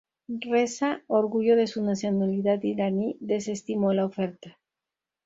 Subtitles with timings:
[0.51, 4.57] Reza, orgulloso de su nacionalidad iraní, desestimó la oferta.